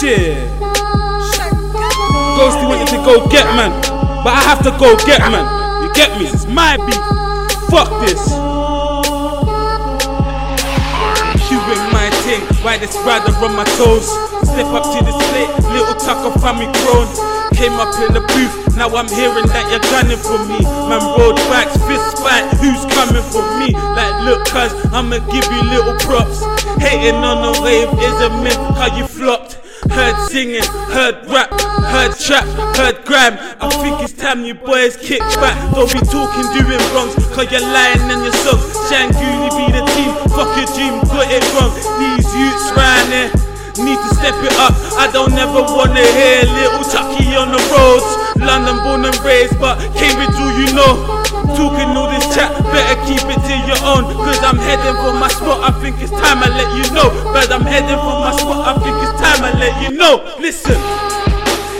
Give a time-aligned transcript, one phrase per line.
[0.00, 0.48] Shit.
[2.40, 3.68] Ghosty wanted to go get man,
[4.24, 5.44] but I have to go get man.
[5.84, 6.24] You get me?
[6.24, 7.04] It's my beat.
[7.68, 8.16] Fuck this.
[11.52, 14.08] Doing my thing, why this rider on my toes?
[14.48, 17.04] Step up to the plate, little Tucky family grown.
[17.52, 20.64] Came up in the booth, now I'm hearing that you're gunning for me.
[20.88, 23.76] Man, road backs, fist fight, who's coming for me?
[23.76, 26.40] Like, look, cuz I'ma give you little props.
[26.80, 29.60] Hating on the wave is a myth, how you flopped.
[29.88, 30.62] Heard singing,
[30.92, 31.48] heard rap,
[31.88, 32.44] heard trap,
[32.76, 33.38] heard gram.
[33.60, 35.56] I think it's time you boys kick back.
[35.72, 38.60] Don't be talking, doing wrongs, cause you're lying in your songs.
[38.92, 41.72] Shanguli be the team, fuck your dream, put it wrong.
[41.96, 43.32] These youths round there
[43.80, 44.76] need to step it up.
[45.00, 48.04] I don't ever wanna hear little Chucky on the roads.
[48.40, 51.20] London born and raised, but Cambridge, do you know?
[51.56, 54.04] Talking all this chat, better keep it to your own.
[54.16, 57.08] Cause I'm heading for my spot, I think it's time I let you know.
[57.32, 59.09] But I'm heading for my spot, I think it's
[59.40, 60.36] time I let you know.
[60.38, 60.78] Listen,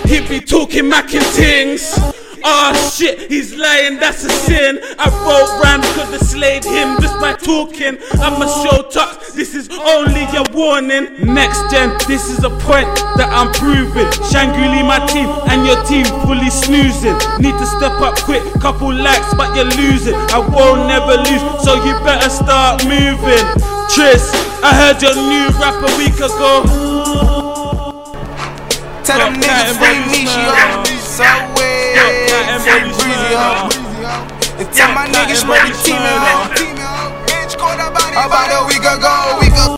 [0.09, 1.95] he be talking mac and things.
[2.43, 4.80] Ah oh, shit, he's lying, that's a sin.
[4.98, 7.99] I wrote rhymes, could've slayed him just by talking.
[8.16, 11.21] I'ma show talk, this is only a warning.
[11.21, 12.88] Next gen, this is a point
[13.21, 14.09] that I'm proving.
[14.32, 17.12] Shanguli, my team, and your team fully snoozing.
[17.45, 20.16] Need to step up quick, couple likes, but you're losing.
[20.32, 23.45] I won't never lose, so you better start moving.
[23.93, 24.32] Tris,
[24.65, 26.90] I heard your new rap a week ago.
[29.10, 31.98] Tell them niggas free me, she on subway.
[32.62, 33.66] Free breezy up.
[34.54, 36.54] And tell my niggas ready team it up.
[38.14, 39.10] About a week ago,
[39.42, 39.74] week ago.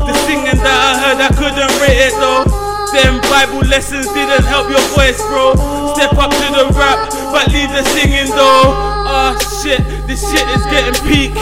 [0.00, 2.48] The singing that I heard, I couldn't rate it though.
[2.96, 5.52] Them Bible lessons didn't help your voice, bro.
[5.92, 7.04] Step up to the rap,
[7.36, 8.72] but leave the singing though.
[9.04, 11.36] Ah shit, this shit is getting peak.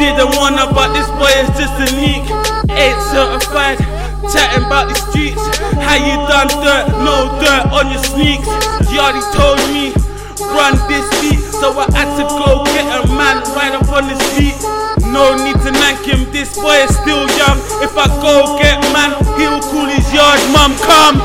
[0.00, 2.24] Didn't wanna, but this boy is just a leak.
[2.70, 3.78] Ain't certified,
[4.30, 5.42] chatting about the streets.
[5.82, 6.86] How you done dirt?
[7.02, 8.46] No dirt on your sneaks.
[8.94, 9.90] Already told me
[10.54, 14.22] run this beat, so I had to go get a man right up on his
[14.34, 14.58] feet.
[15.10, 17.58] No need to nank him, this boy is still young.
[17.82, 20.74] If I go get man, he'll call his yard mum.
[20.86, 21.18] Come,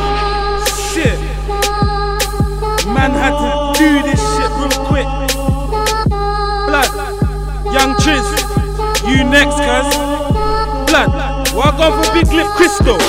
[11.54, 13.00] Blood, walk on for Big Lip Crystal.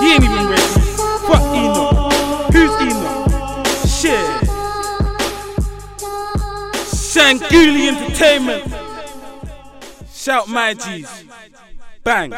[0.00, 0.62] He ain't even ready.
[1.26, 2.10] Fuck Eno.
[2.52, 3.64] Who's Eno?
[3.86, 4.26] Shit.
[6.92, 8.64] Shanguli Entertainment.
[10.12, 11.24] Shout my G's.
[12.04, 12.30] Bang.